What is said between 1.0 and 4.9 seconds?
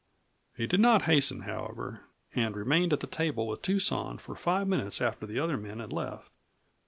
hasten, however, and remained at the table with Tucson for five